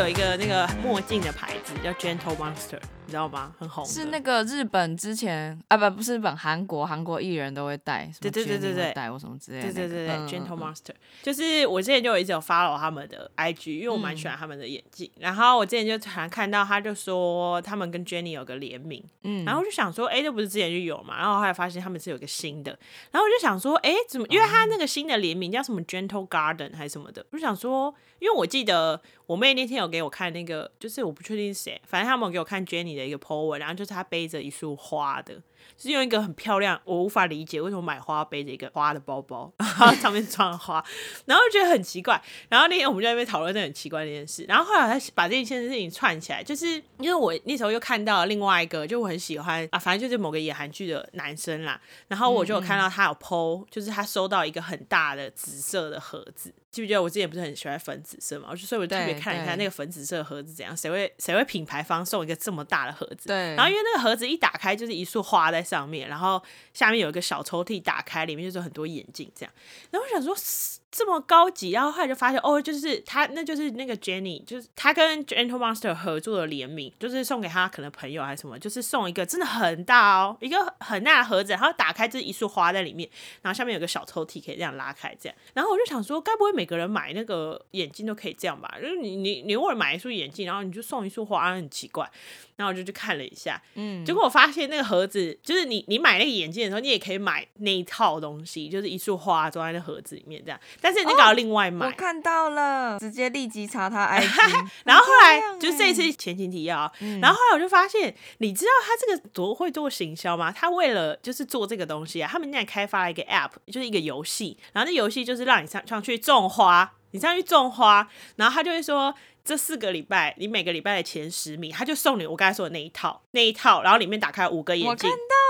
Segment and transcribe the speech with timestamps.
[0.00, 3.54] 有一个那个墨镜的牌子叫 Gentle Monster，你知道吗？
[3.58, 3.84] 很红。
[3.84, 9.74] 是那个日本之前啊，不不是日本，韩国韩国艺人都会戴，对对对对对戴或什么之类的那个。
[9.74, 15.10] 对对对对、嗯 g e n t l e 嗯嗯 Monster，就是我之前就有一直有 follow 他们的 IG，因为我蛮喜欢他们的眼镜。
[15.18, 21.18] 然后我之前就常看到他就说他们跟 Jenny 有个联名，嗯然后我就想说，哎、这不是之前就有嘛？
[21.18, 22.70] 然后后来发现他们是有个新的，
[23.10, 24.26] 然后我就想说，哎、怎么？
[24.30, 35.42] 因为他那个新的联名叫什么 Gentle Garden 还是什么的，我就想说，因为我记得我妹那天有给我看那个，就是我不确定是谁，反正他们有给我看 Jenny 的一个 po 文，然后就是她背着一束花的。
[35.76, 40.84] 就是用一个很漂亮，我无法理解为什么买花要背着一个花的包包，然后上面装花，
[41.26, 42.20] 然后就觉得很奇怪。
[42.48, 46.66] 然后那天我们就在那边讨论这很奇怪的一件事，然后后来我才把这一件事情串起来，就是
[46.98, 56.52] 因为我那时候又看到了另外一个，就我很喜欢啊，反正就是某个演韩剧的男生啦，然后我就有看到他有 PO，就是他收到一个很大的紫色的盒子。
[56.70, 58.48] 记不记得我之前不是很喜欢粉紫色嘛？
[58.50, 63.26] 我就所以我特别看了一下那个粉紫色的盒子怎样，谁会谁会品牌方送一个这么大的盒子？
[63.26, 66.40] 对，然后因为那个盒子一打开就是一束花在上面，然后
[66.72, 69.52] 下面有一个小抽屉打开，里面就是很多眼镜这样。
[69.90, 83.08] 然后我想说这么高级，然后后来就发现哦，就是他，那就是那个 Jenny，就是他跟 Gentle Monster 合作的联名，就是送给他可能朋友还是什么，就是送一个真的很大哦，一个很大的盒子，然后打开就是一束花在里面，
[83.42, 85.38] 然后下面有个小抽屉可以这样拉开这样。
[85.54, 88.76] 然后我就想说，该不会每个人买那个眼镜都可以这样吧？
[88.82, 92.10] 就是你你你偶尔买一束眼镜，然后你就送一束花，很奇怪。
[92.56, 100.60] 然后我就去看了一下，嗯，结果我发现那个盒子，就是你你买那个眼镜的时候，你也可以买那一套东西，就是一束花装在那盒子里面这样。
[100.80, 101.86] 但是那个要另外买。
[101.86, 104.28] 我看到了，直接立即查他 IG
[104.84, 110.50] 然后后来就是这一次欸前情提要然后后来我就发现，你知道他这个多会做行销吗？
[110.50, 119.14] 他为了就是做这个东西啊，他们现在开发了一个 app，就是一个游戏，然后那游戏就是让你上上去种花，你上去种花，然后他就会说。
[119.42, 125.34] 这四个礼拜，你每个礼拜的前十名，他就送你我刚才说的那一套，那一套，然后里面打开五个眼我镜看，到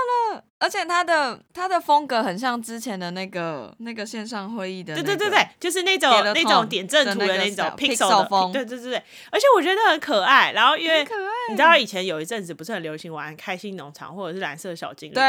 [0.61, 10.51] 而且他的他的风格很像之前的那个那个线上会议的、那个对对对对，就是那种那种点阵图的那种 pixel 的风对对对对，而且我觉得很可爱。
[10.51, 11.03] 然后因为
[11.49, 15.23] 你知道以前有一阵子不是很流行玩开心农场或者是蓝色小精灵，对，。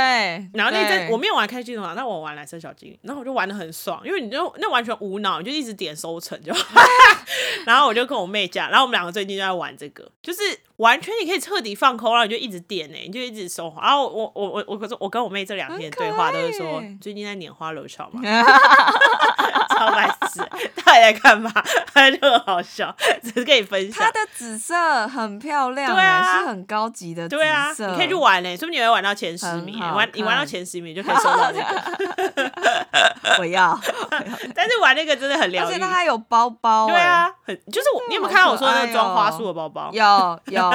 [0.53, 6.53] 然后那阵我没有玩开心农场，但我玩蓝色小精灵，然后我就玩的很爽，因为你就那完全无脑，你就一直点收成就。
[7.65, 10.41] 然后我就跟我妹讲，然后我们两个最近就在玩这个，就是
[10.83, 13.73] 完全你可以彻底放空，然后你就一直点呢、你就一直收。
[13.81, 18.21] 然后我我我我我我跟我妹这两天的对话都是说最近在拈花惹草嘛，
[19.71, 20.43] 超白痴，
[20.77, 21.51] 他也在干嘛？
[21.95, 24.11] 他就很好笑，只是跟你分享它。
[24.11, 27.43] 的紫色很漂亮、对啊欸是很高级的紫色。
[27.43, 31.83] 对啊，你可以去玩呢、说不定你会玩到前十名、玩你玩到前十名就可以收到那个。
[33.39, 33.79] 我要，
[34.55, 35.79] 但是玩那个真的很疗愈而且。
[35.79, 36.93] 它还有包包、欸。
[36.93, 39.91] 对，啊，很就是我，你有没有看到我说那个装花束的包包？
[39.93, 40.72] 有有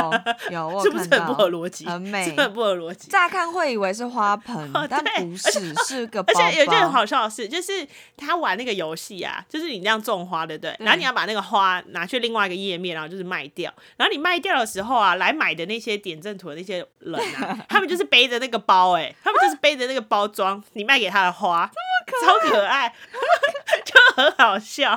[0.49, 1.85] 有，我是不是很不合逻辑？
[1.85, 3.09] 很美很不合逻辑。
[3.09, 6.41] 乍看会以为是花盆，哦但对不是，是个包包。
[6.41, 10.75] 而且有一件很好笑的事，就是他玩那个游戏啊，就是你这样种花，对不对？
[10.79, 13.73] 然后你要把那个花拿去另外一个页面，然后就是卖掉。
[13.95, 21.69] 然后你卖掉的时候啊，来买的那些点阵图的那些人啊， 他们就是背着那个包、哎，他们就是背着那个包装你卖给他的花，
[22.23, 23.56] 超可爱，就
[24.17, 24.91] 很好笑。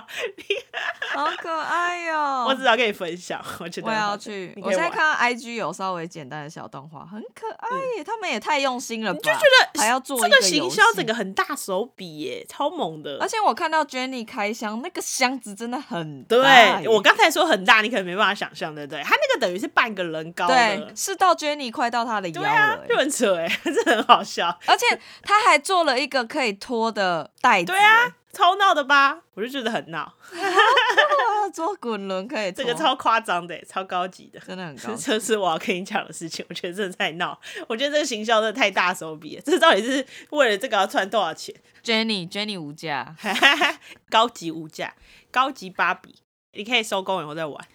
[1.13, 8.05] 好可爱哟、 我只要跟你分享， 我觉得我要去，我现在看到 IG 有稍微简单的小动画，很可爱耶。
[8.05, 9.21] 他们也太用心了吧？
[9.23, 13.29] 就觉得还要做这个行销整个很大手笔耶，超猛的而。
[13.29, 19.03] 且我看到 Jenny 开箱，那个箱子真的很大对我刚才说很大，你可能没办法想象，对不对？
[19.05, 24.59] 它那个等于是半个人高对，是到 Jenny 快到他的腰对啊了，就，很扯哎，这很好笑。
[24.67, 24.87] 而且
[25.23, 29.21] 他还做了一个可以拖的袋子，对啊，超闹的吧？
[29.35, 34.39] 我就觉得很闹，哇， 做滚轮可以拖，这个超夸张的，超高级的。
[34.41, 35.03] 真的很高级。
[35.03, 43.17] 这是我要跟你讲的事情，我觉得真的太闹，我觉得这个行销真的太大手笔了，这到底是为了这个要赚多少钱？Jenny Jenny 无价，
[44.09, 44.95] 高级无价，
[45.31, 46.15] 高级芭比，
[46.53, 47.67] 你可以收工以后再玩。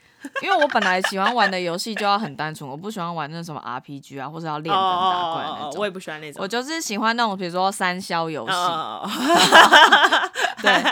[0.42, 5.69] 因为我本来喜欢玩的游戏就要很单纯，我不喜欢玩那什么 RPG 啊，或者要练等打怪那种。
[5.69, 6.42] 哦我也不喜欢那种。
[6.42, 9.10] 我就是喜欢那种，比如说三消游戏，哦，
[10.62, 10.83] 对。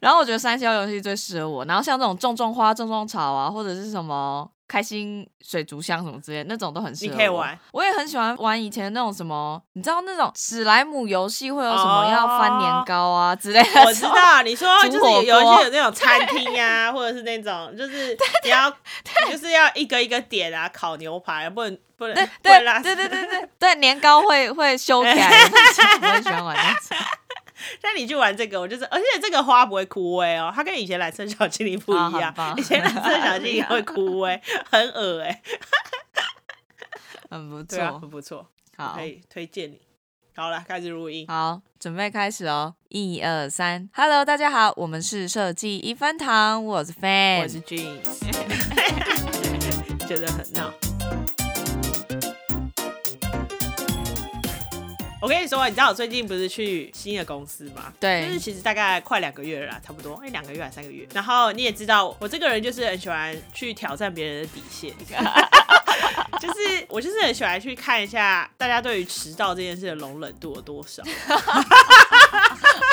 [0.00, 7.12] 然后我觉得三消游戏最适合我，然后像这种种种花、种种草啊，或者是什么开心水族箱什么之类，那种都很适合我。
[7.12, 7.58] 你可以玩。
[7.72, 13.82] 我也很喜欢玩以前那种什么，你知道那种史莱姆游戏会有什么要翻年糕啊之类的。
[13.84, 14.00] 我知。
[14.02, 18.70] 道 你说就是有一锅些有那种餐厅啊，或者是那种就是 你要
[19.30, 25.10] 就是要一个一个点啊，烤牛排不能不能对对对对对对 对，年糕会会修改
[26.00, 26.96] 我很喜欢玩那种。
[27.82, 35.42] 那你去玩这个，我就是，而且这个花不会枯萎哦，它跟以前蓝色小精灵不一样，以前蓝色小精灵会枯萎，很恶哎，
[37.30, 39.80] 很不错，很不错，好，可以推荐你。
[40.34, 48.00] 好了，开始录音，好，准备开始哦，一二三，Hello，大家好，我们是设计一分堂，我是 Fan，我是 Jeans，
[50.08, 50.91] 觉得很闹。
[55.22, 57.92] 我跟你说，你知道我最近不是去新的公司吗？
[58.00, 61.06] 对，就是其实大概快两个月了啦，差不多，哎，两个月还是三个月。
[61.14, 64.92] 然后你也知道，我这个人就是很喜欢去挑战别人的底线，
[66.42, 71.04] 就是我就是很喜欢去看一下大家对于迟到这件事的容忍度有多少。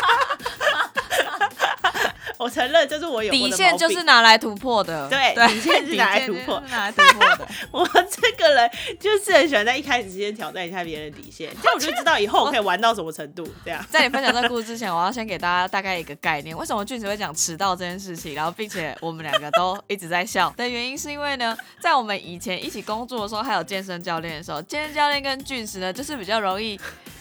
[2.39, 5.09] 我承认，就是我有底线，就是拿来突破的。
[5.09, 7.47] 对，底线是拿来突破，拿来突破的。
[7.69, 13.45] 我这个人就是很喜欢在一开始先挑战一下别人的底线，这样我就知道以后我可以玩到什么程度。
[13.65, 26.80] 这样， 在你分享这个故事之前，我要先给大家大概一个概念：为什么俊子会讲迟到这件事情，然后并且我们两个都一直在笑的原因，是因为呢，在我们以前一起工作的时候，还有健身教练的时候，健身教练跟俊子呢，就是比较容易。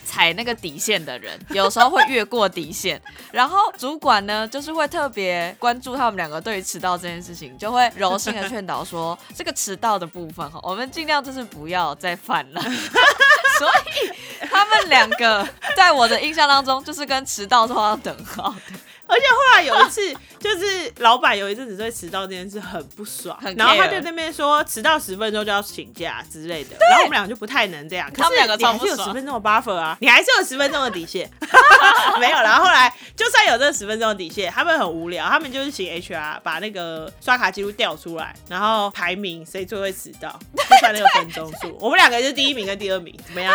[0.09, 3.01] 踩那个底线的人，有时候会越过底线。
[3.31, 12.63] 然后主管呢，就是会特别关注他们两个对于迟到这件事情，就会柔性的劝导说，这个迟到的部分哈，我们尽量就是不要再犯了。
[13.59, 15.47] 所以他们两个
[15.77, 18.79] 在我的印象当中，就是跟迟到是画上等号的。
[19.09, 28.13] 而且后来有一次，就是老板有一阵子对迟到这件事很不爽，然后他就那边说迟到十分钟就要请假之类的，然后我们俩就不太能这样。
[28.13, 31.29] 他们两个还是有十分钟的 buffer 啊，你还是有十分钟的底线。
[32.21, 41.77] 没有，然后后来就算有这十分钟的底线，他们很无聊，他们就是请 HR 把那个刷卡记录调出来，然后排名谁最会迟到，就算那个分钟数。
[41.81, 43.55] 我们两个就是第一名跟第二名，怎么样？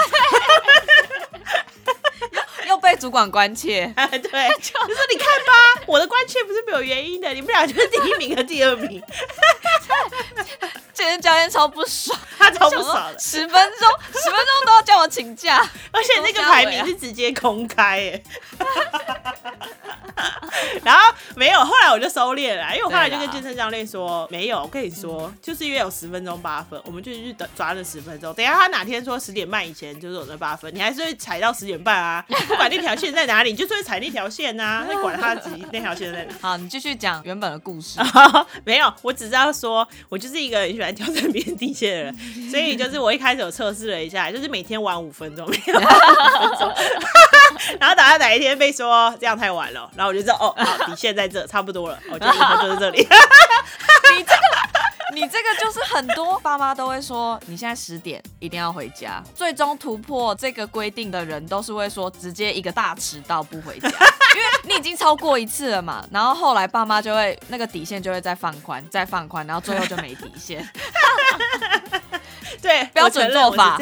[3.03, 4.21] 主管关切， 对，
[4.61, 5.51] 就说你看吧，
[5.85, 9.03] 我的关切不是没有原因的，你们俩就是第一名和第二名。
[10.93, 13.11] 健身教练超不爽，他超不爽。
[13.11, 15.57] 的，十分钟，十分钟都要叫我请假，
[15.91, 18.23] 而且那个排名是直接公开，哎。
[20.83, 28.33] 然后没有，后来我就收敛了，因为我后来就跟健身教练说，没有，我跟你说，就是因为有十分钟八分，我们就去等抓那十分钟。
[28.33, 32.23] 等下他哪天说十点半以前就是我的八分，你还是会踩到十点半啊？
[32.47, 36.33] 不管那条线在哪里，你就是会踩那条线啊，那管他几那条线在哪。
[36.41, 37.99] 好，你继续讲原本的故事。
[38.63, 42.17] 没有，我只知道说，我就是一个很喜欢挑战别人底线的人，
[42.49, 45.49] 所以就是我一开始有测试了一下，就是每天玩五分钟，
[47.79, 50.53] 然后等到哪一天被说这样太晚了，然后我就知道哦。
[50.63, 51.99] 好，底线在这，差不多了。
[52.11, 52.99] 我觉得以后就是这里。
[52.99, 59.23] 你这个，你这个就是很多爸妈都会说，你现在十点一定要回家。
[59.33, 66.05] 最终突破这个规定的人，都是会说直接一个大迟到不回家， 因为你已经超过一次了嘛。
[66.11, 70.67] 然后后来爸妈就会那个底线就会再放宽，再放宽，然后最后就没底线。
[72.61, 73.79] 对，标准做法。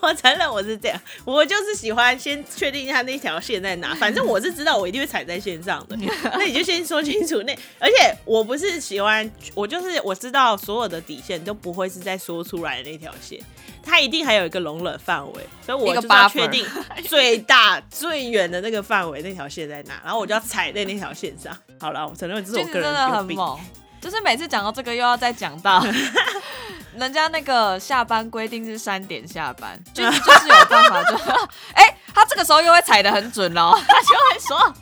[0.00, 3.94] 我承认我是这样，我就是喜欢先确定一下那条线在哪。
[3.94, 5.96] 反正我是知道我一定会踩在线上的，
[6.36, 7.42] 那你就先说清楚。
[7.42, 13.40] 那而且我不是喜欢，我就是我知道所有的底线都不会是在说出来的那条线，
[13.82, 16.66] 它一定还有一个容忍范围，所以我就要确定
[17.06, 21.56] 最大最远的那个范围那条线在哪，然后我就要踩在那条线上。
[21.80, 23.38] 好了，我承认这是我个人有病。
[24.04, 25.82] 就是每次讲到这个，又要再讲到
[26.94, 31.16] 人家那个下班规定是三点下班，就是就是有办法，就
[31.72, 34.74] 哎，他这个时候又会踩的很准喽，他就会说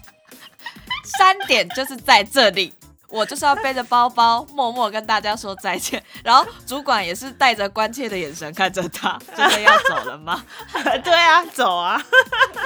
[1.04, 2.74] 三点就是在这里。
[3.12, 6.02] 我就是要背着包包，默默跟大家说再见。
[6.24, 10.42] 然后主管也是带着关切的眼神看着他， 真的要走了吗？
[11.04, 12.02] 对啊，走啊。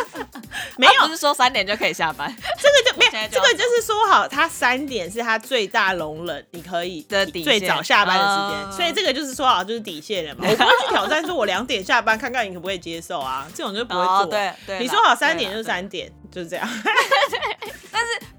[0.78, 8.72] 没有，不是说三点就可以下班，这个就没有，这个就是说好，他三点是他最大容忍，你可以的最早下班的时间。
[8.72, 10.46] 所以这个就是说好，就是底线了嘛。
[10.48, 13.46] 我不会去挑战说我两点下班，看看你可不可以接受啊？
[13.54, 14.26] 这种就不会做。
[14.26, 16.68] 对对，你说好三点就三点，就是这样。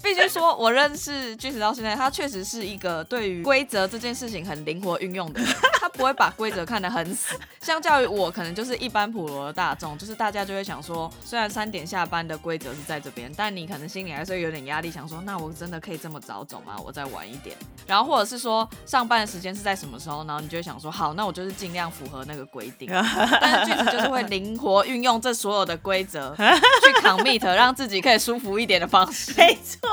[0.02, 1.94] 必须说，我认识巨石到现在。
[1.94, 5.48] 他确实是一个对于规则这件事情很灵活运用的人，
[5.88, 7.34] 他不会把规则看得很死。
[7.62, 16.76] 相较于我，可能就是一般普罗的大众，就是大家就会想说，虽然三点下班的规则是在这边，但你可能心里还是会有点压力，想说，那我真的可以这么早走吗？
[16.84, 17.56] 我再晚一点。
[17.86, 20.24] 然后或者是说，上班的时间是在什么时候？
[20.24, 22.88] 然后你就会想说，好，那我就是尽量符合那个规定。
[23.40, 29.32] 但是句子就是会灵活运用这所有的规则 去 commit，让自己可以舒服一点的方式。
[29.36, 29.88] 没错，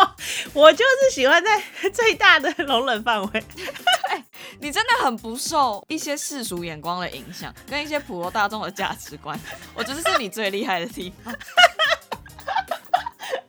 [0.54, 1.62] 我就是喜欢在。
[1.94, 3.44] 最大的容忍范围，
[4.60, 9.40] 你真的很不受一些世俗眼光的影响，跟一些普罗大众的价值观，
[9.74, 11.34] 我觉得是你最厉害的地方。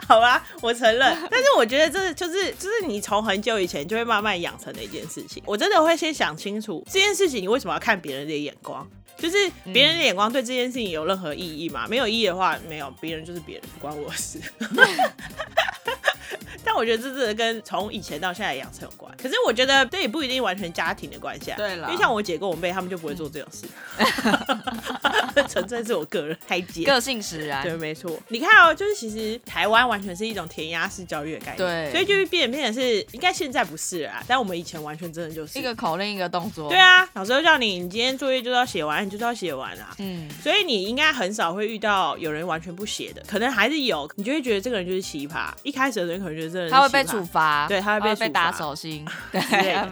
[0.06, 1.00] 好吧，我承认。
[1.28, 5.42] 但是我觉得这就是就是你从很久以前就会慢慢养成的一件事情。
[5.44, 8.88] 我真的会先想清楚这件事情，你为什么要看别人的眼光？
[9.18, 11.86] 就是别人的眼光对这件事情有任何意义吗？
[11.88, 14.38] 没有意义的话，没有，别人就是别人，不关我的事。
[16.66, 19.10] 但我觉得这真的跟从以前到现在养成有关。
[19.16, 21.56] 可是我觉得这也不一定完全家庭的关系啊。
[21.56, 23.66] 对了因为像我姐跟我妹，他们就不会做这种事，
[25.48, 26.84] 纯粹是我个人太姐。
[26.84, 27.62] 个性使然。
[27.62, 28.18] 对，没错。
[28.28, 36.68] 你看哦，就是其实台湾完全是一种填鸭式教育的概念，对所以就是变变成是，应该现在不是啊，但我们以前完全真的就是一个口令一个动作。
[36.68, 39.94] 对，啊，老师就叫你，你今天作业就是要写完，你就是要写完啊。
[39.98, 45.50] 嗯，所以你应该很少会遇到有人完全不写的，可能还是有，你就会觉得这个人就是奇葩。
[45.62, 49.40] 一开始的人可能觉得他会被处罚，对他会被被打手心， 对，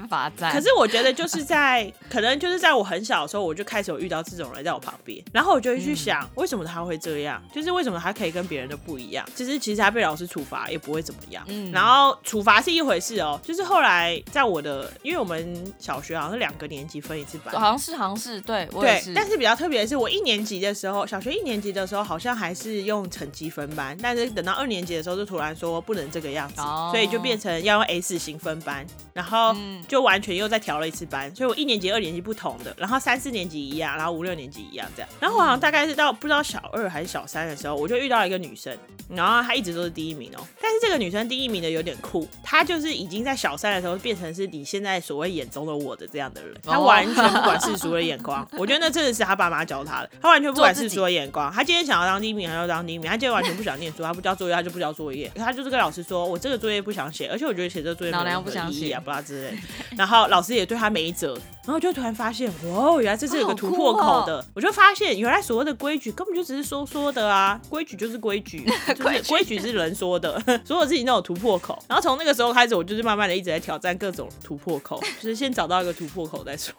[0.09, 0.53] 罚站。
[0.53, 7.43] 可是我觉得就是在，可能就是在我很小的时候，我就开始有遇到这种人在我旁边，然后我就会去想，为什么他会这样？
[7.53, 9.27] 就是为什么他可以跟别人的不一样？
[9.35, 11.45] 其实其实他被老师处罚也不会怎么样。
[11.49, 11.71] 嗯。
[11.73, 29.85] 然后处罚是一回事哦，就是后来在我的，因为我们小学好像是两个年级分一次班，好像是好像是对我也对，是，但是比较特别的是，我一年级的时候，小学一年级的时候好像还是用成绩分班，但是等到二年级的时候，就突然说不能这个样所以就变成要用 S 型分班，然后嗯。
[29.87, 35.09] 就完全又再调了一次班，所以我一年级、二年级不同的，然后三四年级一样，然后五六年级一样这样。
[35.21, 38.77] 然后我好像大概是到不知道小二还是小三的时候，我就遇到一个女生，
[39.09, 59.57] 然后她一直都是第一名哦，但是这个女生第一名的有点酷，她就是已经在小三的时候变成是你现在所谓眼中的我的这样的人，她哦完全不管世俗的眼光，我觉得那真的是她爸妈教她的，她完全不管世俗的眼光，她今天想要当第一名，她就当第一名，她今天完全不想念书，她不交作业，她就不交作业，她就是跟老师说，我这个作业不想写，而且我觉得写这个作业没有老娘任何不想写意义啊，不啦之类。
[59.97, 64.45] 然后老师也对他没辙，然后就突然发现，哇，原来这是有个突破口的。
[64.55, 71.79] 我就发现，原来所谓的规矩根本就只是说说的啊，规矩就是规矩， 就是规矩是人说的， 所有事情都有突破口。
[71.89, 76.75] 然后从那个时候开始，我就是慢慢的一直在挑战各种突破口， 就是先找到一个突破口再说。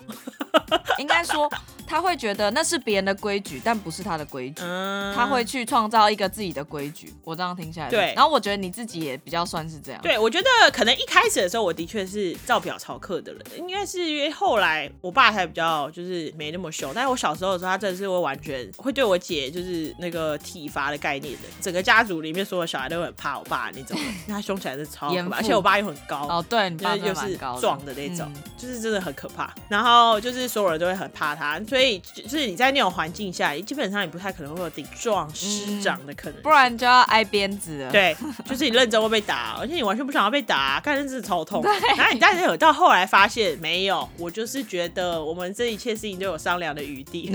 [0.97, 1.51] 应该说
[1.85, 4.61] 他会觉得那是别人的规矩，但不是他的规矩。
[4.63, 29.53] 嗯他会去创造一个自己的规矩，我这样听下来，对然后我觉得你自己也比较算是这样，对，我觉得可能一开始的时候，我的确是照表操课的人，应该是因为后来我爸才比较就是没那么凶，但是我小时候的时候，他真的是会完全会对我姐就是那个体罚的概念的，整个家族里面所有小孩都很怕我爸那种人，因 为他凶起来是超可怕，而且我爸又很高，哦，对你爸就是又是壮的那种，嗯就是真的很可怕。
[29.69, 38.15] 然后就是所有人都会很怕他，所以就是你在那种环境下，基本上你不太可能会有顶撞师长的可能性、不然就要挨鞭子了。，对，
[38.45, 41.61] 就是你认真会被打，而且你完全不想要被打，干真是超痛。
[41.97, 47.31] 然后你但是有到后来发现没有，我就是觉得我们这一切事情都有商量的余地。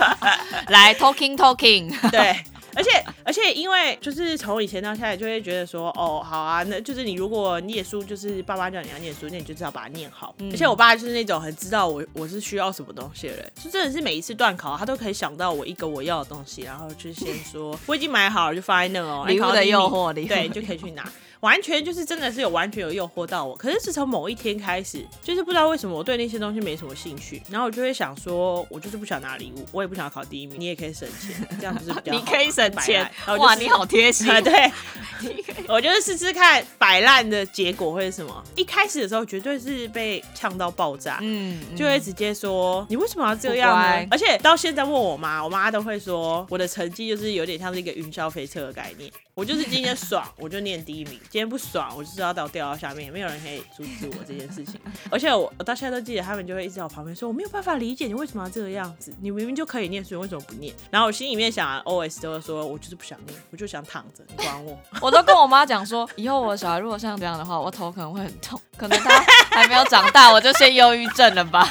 [0.68, 2.36] 来 talking talking， 对，
[2.74, 10.34] 而且而且因为就是从以前到现在就会觉得说，哦，好啊，那就是你如果念书，就是爸爸叫你要念书，那你就知道把它念好。
[10.50, 21.04] 而且我爸就是那种很知道我我是需要什么东西的人，就真的是每一次段考他都可以想到我一个我要的东西，然后就先说我已经买好了，就放在那哦，礼物的诱惑对，就可以去拿。
[21.40, 34.30] 完全就是真的是有完全有诱惑到我，可是是从某一天开始，就是不知道为什么我对那些东西没什么兴趣，然后我就会想说，我就是不想拿礼物，我也不想要考第一名，你也可以省钱，这样不是比较好 你可以省钱哇，你好贴心。
[34.30, 34.70] 啊， 对，
[35.66, 38.44] 我就是试试看摆烂的结果会是什么。
[38.56, 44.06] 一开始的时候绝对是被呛到爆炸，嗯，嗯就会直接说你为什么要这样呢？
[44.10, 49.10] 而且到现在问我妈，我妈都会说我的成绩就是有点像是一个云霄飞车的概念。
[49.40, 54.78] 我就是今天爽，我就念第一名；今天不爽，我就是要到掉到下面，没有人可以阻止我这件事情。
[55.10, 60.74] 而且我我到现在都记得，他们就会一直在我旁边说，我没有办法理解你为什么要这个样子，你明明就可以念书，为什么不念？
[60.90, 64.78] 然后我心里面想，OS 都会说，我就是不想念，我就想躺着，你管我。
[65.00, 71.66] 我都跟我妈讲说，以后我小孩如果像这样的话，我头可能会很痛，可能他还没有长大，我就先忧郁症了吧。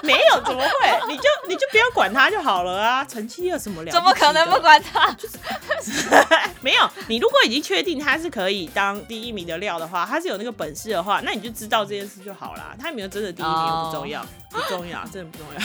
[0.06, 1.00] 没有，怎么会？
[1.08, 3.90] 你就你就不要管他就好了啊，成绩有什么了？
[3.92, 4.60] 怎么可能不？
[4.60, 5.16] 管他？
[6.60, 12.74] 没有，你如果已经确定他是可以当第一名的料的话，他是有那个本事的话，那你就知道这件事就好啦。
[12.78, 15.60] 他有没有真的第一名又不重要不重要，真的不重要。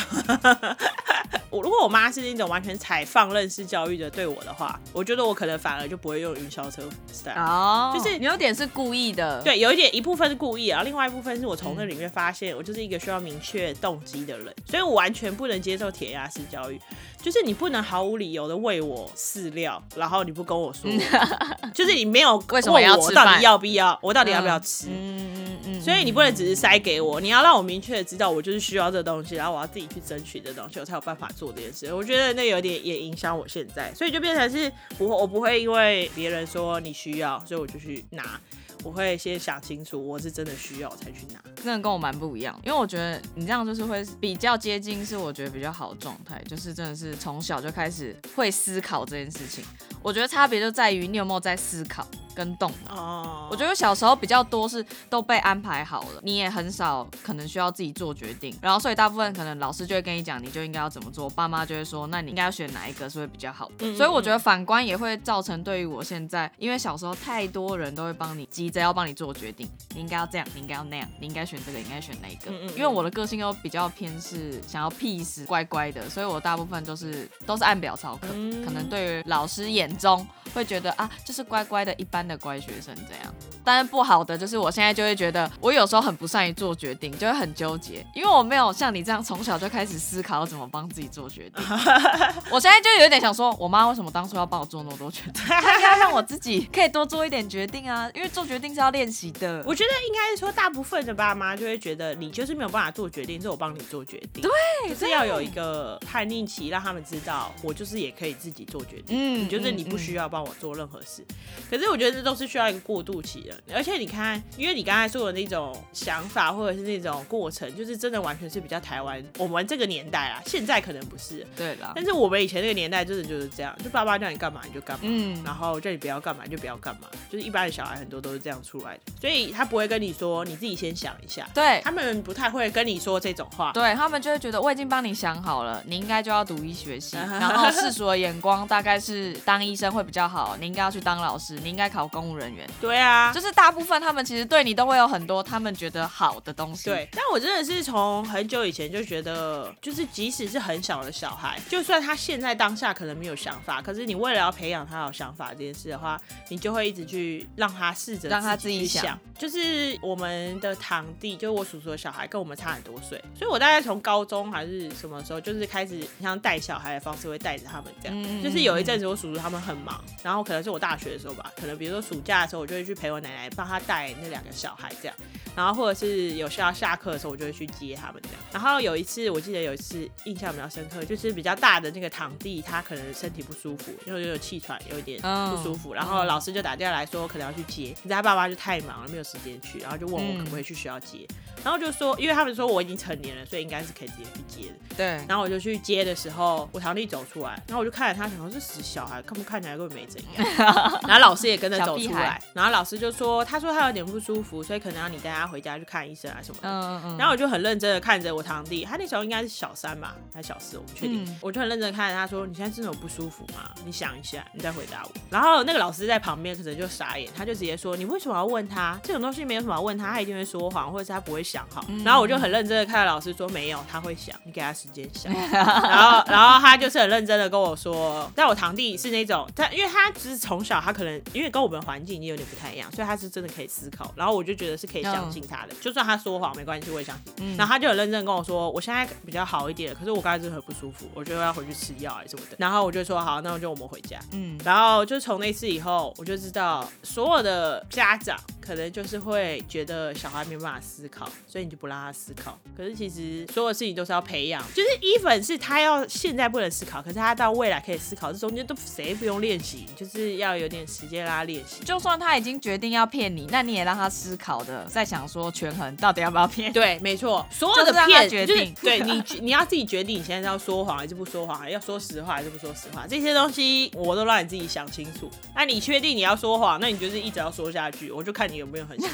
[1.49, 7.35] 我如果我妈是那种完全采放任式教育的对我的话，我觉得我可能反而就不会用云霄车 style。
[7.35, 16.79] 哦，就是你有点是故意的，，对，有一点一部分是故意然后，另外一部分是我从那里面发现，我就是一个需要明确动机的人，所以我完全不能接受铁鸭式教育，
[17.21, 20.89] 就是你不能毫无理由的喂我饲料，然后你不跟我说，
[21.73, 24.87] 就是你没有 为什么要问我到吃饭底要不要，我到底要不要吃。
[24.89, 31.93] 嗯嗯嗯，所以你不能只是塞给我，你要让我明确的知道我就是需要这东西，然后我要自己去争取这东西，我才有办法做这件事。
[31.93, 38.39] 我觉得那有点也影响我现在，所以就变成是不我不会因为别人说你需要，所以我就去拿。
[38.85, 41.39] 我会先想清楚，我是真的需要才去拿。
[41.55, 49.65] 真的跟我蛮不一样，因为我觉得你这样就是会比较接近，是我觉得比较好的状态，就是真的是从小就开始会思考这件事情。
[50.03, 52.07] 我觉得差别就在于你有没有在思考。
[52.35, 63.95] 跟动脑，哦，我觉得小时候比较多是都被安排好了，你也很少可能需要自己做决定，然后所以大部分可能老师就会跟你讲，你就应该要怎么做，爸妈就会说，那你应该要选哪一个是会比较好的。
[63.95, 72.51] 所以我觉得反观也会造成对于我现在，因为小时候太多人都会帮你急着要帮你做决定，你应该要这样，你应该要那样，你应该选这个，应该选那一个？
[72.75, 78.27] 因为我的个性又比较偏是想要 peace 乖乖的，所以我大部分都是都是按表操课，
[78.65, 82.93] 可能对于老师眼中会觉得啊，就是乖乖的一般的乖学生。
[83.07, 91.63] 这样，但是不好的就是我现在就会觉得，我有时候很不善于做决定，就会很纠结，因为我没有像你这样从小就开始思考怎么帮自己做决定。
[92.51, 95.43] 我现在就有点想说，我妈为什么当初要帮我做那么多决定？
[95.49, 99.63] 要让我自己可以多做一点决定啊，因为做决定是要练习的。
[99.65, 104.43] 我觉得应该是说，大部分的爸妈就会觉得你就是没有办法做决定，是我帮你做决定。
[104.43, 104.51] 对，
[104.89, 109.45] 就是要有一个叛逆期，让他们知道我就是也可以自己做决定。
[109.45, 111.23] 嗯，就是你不需要帮我做任何事。
[111.69, 113.05] 可是我觉得这都是需要一个过。
[113.05, 121.91] 渡期的，而且你看，因为你刚才说的那种想法或者是那种过程，就是真的完全是比较台湾我们这个年代啊，现在可能不是，对啦。
[121.95, 143.65] 但是我们以前那个年代真的就是这样，就爸爸叫你干嘛你就干嘛，嗯，然后叫你不要干嘛就不要干嘛，就是一般的小孩很多都是这样出来的，所以他不会跟你说你自己先想一下，对他们不太会跟你说这种话，对他们就会觉得我已经帮你想好了，你应该就要读医学系，然后世俗的眼光大概是当医生会比较好，你应该要去当老师，你应该考公务人员，对啊，就是大。
[143.65, 146.85] 大部分他们其实对你都会有很多他们觉得好的东西。
[146.85, 159.17] 对，但我真的是从很久以前就觉得，就是即使是很小的小孩，就算他现在当下可能没有想法，可是你为了要培养他有想法这件事的话，你就会一直去让他试着让他自己想。
[159.37, 168.41] 就是我们的堂弟，就是我叔叔的小孩，跟我们差很多岁，所以我大概从高中还是什么时候，就是开始像带小孩的方式，会带着他们这样。
[168.41, 173.49] 就是有一阵子我叔叔他们很忙，然后可能是我大学的时候吧，可能比如说暑假的时候，我就会去陪我奶奶。
[173.55, 175.15] 帮他带那两个小孩这样，
[175.55, 178.39] 然后或者是有需要下课的时候，我就会去接他们这样。
[178.51, 185.93] 然后有一次，我记得有一次印象比较深刻，就是比较大的那个堂弟，他可能身体不舒服，因为有气喘，有一点不舒服。
[185.93, 191.27] 然后老师就打电话来说，可能要去接，你知道他爸爸就太忙了，没有时间去，然后就问我可不可以去学校接。
[191.65, 194.75] 然后就说，因为他们说我已经成年了，所以应该是可以直接去接的。
[194.95, 195.05] 对。
[195.27, 200.45] 然后我就去接的时候，我堂弟走出来，然后我就看着他，想说这死小孩，看不看起来根本没怎样。
[201.07, 206.69] 然后老师也跟着走出来，然后老师就说，他说他有点不舒服，所以可能要你带他回家去看医生啊什么的。
[206.69, 207.17] 嗯嗯。
[207.17, 211.35] 然后我就很认真的看着我堂弟，他那时候应该是小三吧，还是小四，我不确定。
[211.41, 213.71] 我就很认真看着他说，你现在真的有不舒服吗？
[213.83, 215.11] 你想一下，你再回答我。
[215.31, 219.43] 然后那个老师在旁边可能就傻眼，他就直接说，你为什么要问他这种东西？
[219.45, 221.83] 没有什么问他，他一定会说谎，或者是他不会想好。
[222.05, 222.35] 然后我就。
[222.35, 225.31] 很认真的看老师说没有，他会想，你给他时间想。
[225.33, 234.13] 然后，然后他就是很认真的跟我说，但我堂弟是那种，他因为他只是从小他可能因为跟我们环境也有点不太一样，所以他是真的可以思考。
[234.17, 237.55] 然后我就觉得是可以相信他的，就算他说谎没关系，我也相信。
[237.55, 242.57] 然后他就很认真跟我说，我现在比较好一点，可是我刚才真的很不舒服，我就要回去吃药还是什么的。
[242.59, 244.19] 然后我就说好，那我就我们回家。
[244.33, 252.15] 嗯，然后就从那次以后，我就知道所有的家长可能就是会觉得小孩没办法思考，所以你就不让他。
[252.15, 254.63] 思考，可是其实所有事情都是要培养。
[254.73, 258.31] 就是伊粉是他要现在不能思考，可是他到未来可以思考。
[258.31, 261.83] 这中间都谁不用练习，就是要有点时间让他练习。
[261.83, 266.71] 就算他已经决定要骗你，那你也让他思考的，在想说权衡到底要不要骗。
[266.71, 275.29] 对，没错，所有的骗决定， 对你你要自己决定，你现在要说谎还是不说谎，要说实话还是不说实话，这些东西我都让你自己想清楚。
[275.53, 279.07] 那你确定你要说谎，那你就是一直要说下去，我就看你有没有很没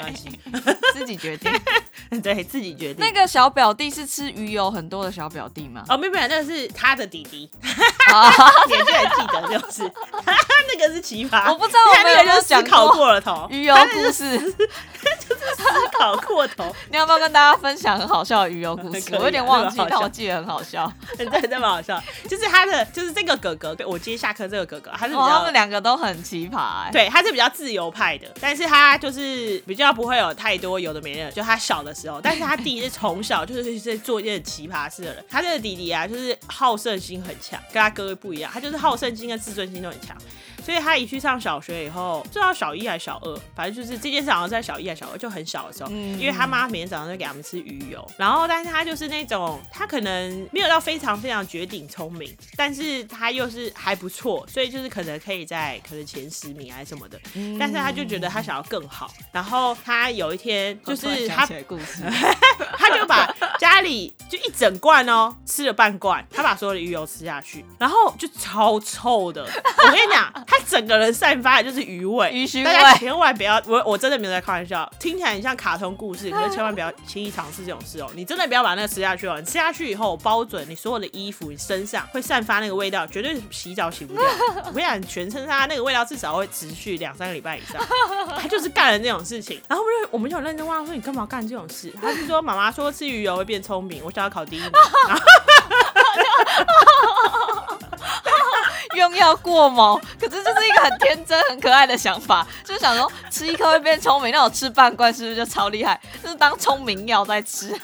[0.00, 0.30] 关系，
[0.92, 1.50] 自己决定。
[2.22, 2.44] 对。
[2.44, 2.96] 自己决定。
[2.98, 5.84] 那个小表弟是吃鱼油很多的小表弟吗？
[5.88, 7.50] 哦，没有没有，那个是他的弟弟。
[8.66, 9.82] 你居然记得，就是
[10.72, 11.50] 那个是奇葩。
[11.52, 15.64] 我不知道我有没有思考过了头鱼油故事，就是 思
[15.98, 16.74] 考过头。
[16.90, 19.14] 你要不要跟大家分享很好笑的鱼油故事？
[19.16, 22.02] 我有点忘记，但我记得很好笑， 真的这么好笑。
[22.28, 26.90] 就是他的，就是这个哥哥，我今天下课这个哥哥，他是比较，他们两个都很奇葩。
[26.92, 31.30] 对，他是比较自由派的，但是他就是比较不会有太多有的没的。
[31.30, 32.48] 就他小的时候，但是。
[32.48, 35.22] 他弟是从小就是在做一件奇葩事的人。
[35.28, 38.48] 他这个弟弟啊，就是好胜心很强，跟他各位不一样。
[38.54, 40.16] 他就是好胜心跟自尊心都很强。
[40.68, 57.18] 所以他一去上小学以后，知道小一还是小二，反正就是这件事好像在小一还是小二，就很小的时候，嗯因为他妈每天早上都给他们吃鱼油，然后但是他就是那种他可能没有到非常非常绝顶聪明，但是他又是还不错，所以就是可能可以在可能前十名还是什么的，
[57.58, 62.02] 但是他就觉得他想要更好，然后他有一天就是他故事，
[62.76, 69.42] 他就把家里就一整罐哦，吃了半罐，他把所有的鱼油吃下去，然后就超臭的。
[69.44, 72.98] 我跟你讲，他整个人散发的就是鱼味，鱼腥大家味。
[72.98, 78.10] 千万不要，我我真的没有在开玩笑，听起来很像卡通故事，可是 千万不要轻易尝试这种事哦。
[78.14, 84.22] 你真的不要把那个吃下去哦，你吃下去以后，包准你所有的衣服、你身上会散发那个味道，绝对洗澡洗不掉。
[84.66, 87.80] 我跟你讲，全身上下那个味道至少会持续两三个礼拜以上。
[88.40, 91.92] 他就是干了这种事情，然后我们就我们就有认真问他说你干嘛干这种事？
[92.00, 94.70] 他就说妈妈说吃鱼油会变聪明，我想要考第一名。
[98.96, 106.00] 用药过猛，可是这是一个很天真、很可爱的想法，就是想说吃一颗会变聪明，那我吃半罐是不是就超厉害？
[106.22, 107.78] 就是当聪明药在吃。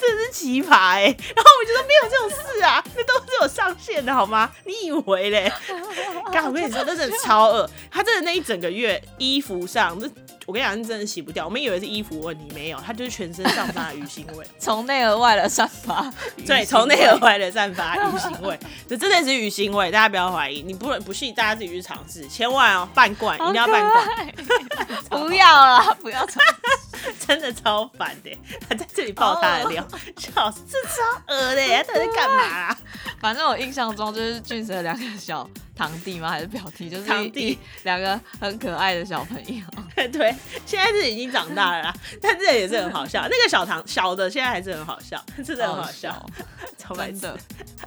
[0.00, 4.50] 真是奇葩哎、然后我就说没有这种事啊，那都是有上限的好吗？
[4.64, 5.50] 你以为嘞？
[6.32, 10.08] 刚我跟你说，那真的超恶，他真的那一整个月衣服上，那
[10.46, 11.44] 我跟你讲，是真的洗不掉。
[11.44, 14.46] 我们以为是衣服问题，没有，它就是全身散发的鱼腥味。
[14.58, 16.12] 从内而外的散发，
[16.46, 20.62] 对，从内而外的散发鱼腥味，这真的是鱼腥味，大家不要怀疑。
[20.62, 24.34] 你不不信，大家自己去尝试，千万哦，半罐一定要半罐，
[25.28, 26.42] 不要了，不要尝
[27.26, 28.30] 真的超烦的。
[28.68, 32.78] 他在这里爆他的料， 笑死，这超恶的，他到底在干嘛啊？
[33.20, 36.28] 反正我印象中就是俊哲两个小堂弟吗？
[36.28, 36.90] 还是表弟？
[36.90, 39.62] 就是堂弟一两个很可爱的小朋友。
[40.08, 40.34] 对，
[40.66, 43.22] 现在是已经长大了啦，但这也是很好笑。
[43.30, 46.24] 那个小堂小的现在还是很好笑，真的很好笑，
[46.76, 47.32] 超白痴。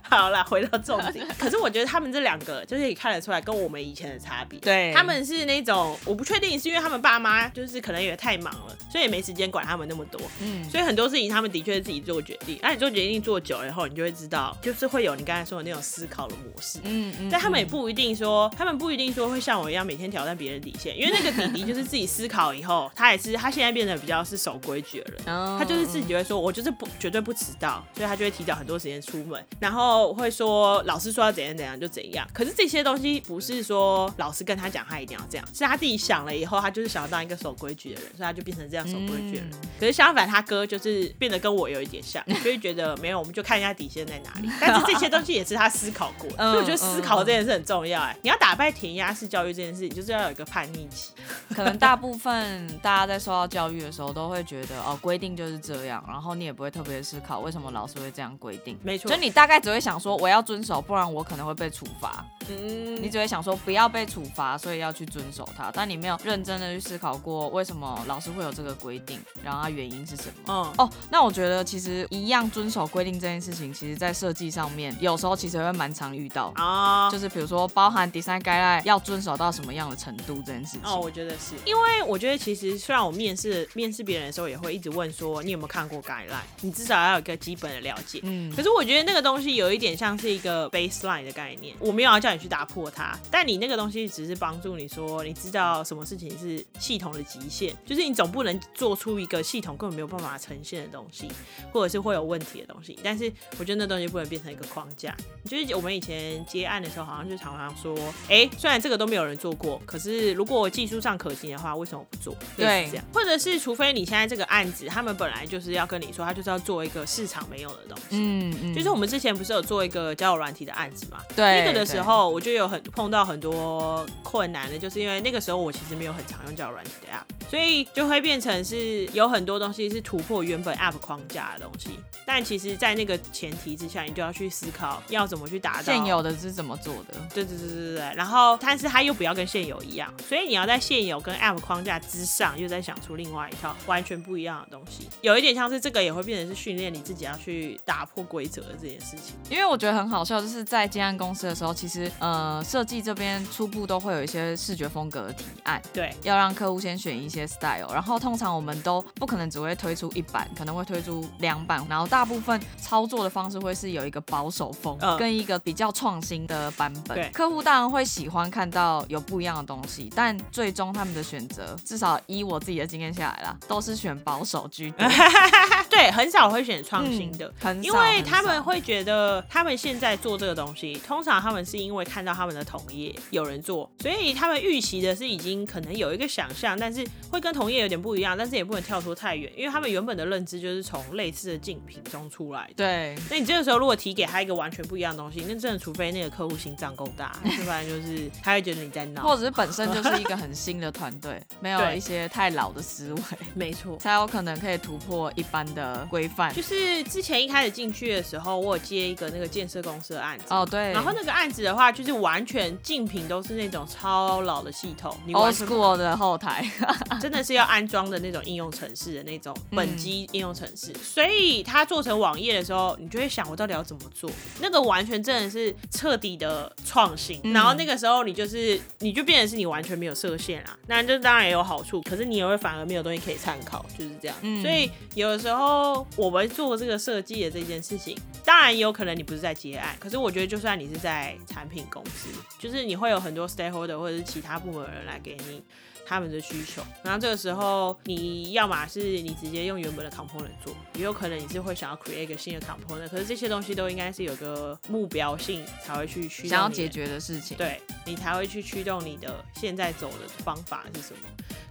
[0.10, 1.28] 好啦，回到重点。
[1.38, 4.58] 可是我觉得他们这两个就是看得出来跟我们以前的差别。
[4.60, 10.20] 对他们是那种我不确定是因为他们爸妈就是可能也太忙了，所以也没时间管他们那么多。
[10.42, 12.60] 嗯，所以很多事情他们的确是自己做决定。
[12.62, 16.80] 那你做决定做久了以后，你就会知道，就是会有你刚才说的那种思考的模式。
[16.84, 25.22] 嗯嗯但他们也不一定说，他们不一定说会像我一样每天挑战别人底线，因为那个弟弟就是自己思考以后，他也是他现在变得比较是守规矩的人。
[25.26, 32.28] 嗯他就是自己会说，我就是不绝对不迟到，所以他就会提早很多时间出门，然后会说老师说要怎样怎样就怎样。
[32.34, 39.52] 可是这些东西不是说老师跟他讲他一定要这样，是他自己想了以后，他就是想要当一个守规矩的人，所以他就变成这样守规矩的人。
[39.80, 44.50] 可是相反，他哥就是变得跟我有一点像，所以觉得没有，我们就看一下底线在哪里。
[44.60, 48.02] 但是这些东西也是他思考过的，嗯所以我觉得思考这件事很重要。
[48.02, 51.12] 哎，你要打败填鸭式教育这件事情，就是要有一个叛逆期。
[51.54, 58.78] 可能大部分大家在受到教育的时候，都会觉得哦，规定就是这样，然后你也不会特别思考为什么老师会这样规定。
[58.82, 62.26] 没错就你大概只会想说我要遵守，不然我可能会被处罚。
[62.50, 70.34] 嗯你只会想说不要被处罚，所以要去遵守它，但你没有认真的去思考过为什么老师会有这个规定，然后它原因是什么。
[70.48, 80.82] 嗯哦，那我觉得其实一样遵守规定这件事情，其实在设计上面有时候其实会蛮常遇到，啊，就是比如说包含 design guideline 要遵守到什么样的程度这件事情。
[80.84, 88.20] 哦，我觉得是因为我觉得其实虽然我面试面试别人的时候也会一直问说你有没有看过 guideline，你至少要有一个基本的了解。
[88.24, 101.30] 嗯可是我觉得那个东西有一点像是一个 baseline 的概念，我没有要叫你去打破它，但你那个东西只是帮助你说你知道什么事情是系统的极限，就是你总不能做出一个系统根本没有办法呈现的东西，
[101.72, 102.98] 或者是会有问题的东西。
[103.04, 105.16] 但是我觉得那东西不能变成一个框架。
[105.46, 107.96] 就是我们以前接案的时候，好像就常常说，
[108.30, 112.34] 哎、虽然这个都没有人做过，可是如果技术上可行的话，为什么不做？
[112.58, 118.18] 类对这样，或者是除非你现在这个案子，他们本来就是要跟你说，他就是要做一个市场没有的东西。
[118.18, 121.24] 嗯嗯就是我们之前不是有做一个交友软体的案子嘛？
[121.36, 132.00] 对那个的时候，我就有很碰到很多困难的，就是因为那个时候我其实没有很常用交友软体的 app，所以就会变成是有很多东西是突破原本 app 框架的东西。
[132.26, 137.16] 但其实，在那个前提之下，你就要去思考要怎么去达到现有的是怎么做的？
[137.34, 149.36] 对对对对对对，然后但是它又不要跟现有一样，所以你要在现有跟 App 框架之上，又再想出另外一套完全不一样的东西，有一点像是这个也会变成是训练你自己要去打破规则的这件事情。
[149.50, 167.18] 因为我觉得很好笑，就是在接案公司的时候，其实呃设计这边初步都会有一些视觉风格的提案，对，要让客户先选一些 style，然后通常我们都不可能只会推出一版，可能会推出两版，然后大部分操作的方式会是有一个保守风、嗯跟一个比较创新的版本。
[167.18, 175.08] 对客户当然会喜欢看到有不一样的东西，但最终他们的选择，至少依我自己的经验下来啦，都是选保守居多。
[175.90, 177.48] 对，很少会选创新的。
[177.48, 192.74] 嗯很少因为他们会觉得，他们现在做这个东西，通常他们是因为看到他们的同业有人做，所以他们预期的是已经可能有一个想象，但是会跟同业有点不一样，但是也不能跳脱太远，因为他们原本的认知就是从类似的竞品中出来的。
[192.76, 203.22] 对，那你这个时候如果提给他一个完全不一样的东西，那真的除非那个客户心脏够大， 要不然就是他会觉得你在闹，或者是本身就是一个很新的团队，没有 对一些太老的思维，
[203.54, 203.98] 没错。
[203.98, 206.54] 才有可能可以突破一般的规范。
[206.54, 216.70] 就是之前一开始进去的时候，我有接一个那个建设公司的案子，哦，对，然后那个案子的话，就是完全竞品都是那种超老的系统，你 old school 的后台，
[217.22, 224.30] 真的是要安装的那种应用程式的那种嗯本机应用程式，所以它做成网页的时候，你就会想我到底要怎么做？
[224.62, 227.40] 那个完全真的是彻底的创新。
[227.44, 234.38] 嗯然后那个时候你就是你就变成是你完全没有设限啊，那这当然也有好处，可是你也会反而没有东西可以参考，就是这样。
[234.42, 245.62] 嗯所以有的时候我们做这个设计的这件事情，当然也有可能你不是在接案，可是我觉得就算你是在产品公司，就是你会有很多 stakeholder 或者是其他部门的人来给你
[246.06, 257.58] 他们的需求，然后这个时候你要么是你直接用原本的 component 做，也有可能你是会想要 create 一个新的 component，可是这些东西都应该是有个目标性才会去驱想要解决的事情。
[257.58, 261.20] 对你才会去驱动你的现在走的方法是什么。